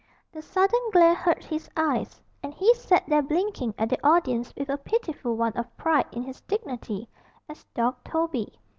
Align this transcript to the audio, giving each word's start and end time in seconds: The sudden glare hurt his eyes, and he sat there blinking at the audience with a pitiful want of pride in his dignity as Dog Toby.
The 0.31 0.41
sudden 0.41 0.81
glare 0.91 1.13
hurt 1.13 1.43
his 1.43 1.69
eyes, 1.77 2.19
and 2.41 2.55
he 2.55 2.73
sat 2.73 3.03
there 3.07 3.21
blinking 3.21 3.75
at 3.77 3.87
the 3.89 4.03
audience 4.03 4.51
with 4.57 4.67
a 4.69 4.77
pitiful 4.79 5.35
want 5.37 5.55
of 5.57 5.77
pride 5.77 6.07
in 6.11 6.23
his 6.23 6.41
dignity 6.41 7.07
as 7.47 7.65
Dog 7.75 7.97
Toby. 8.03 8.51